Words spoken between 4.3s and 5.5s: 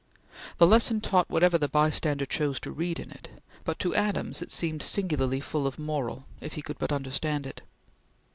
it seemed singularly